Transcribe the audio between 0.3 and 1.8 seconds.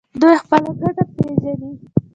خپله ګټه پیژني.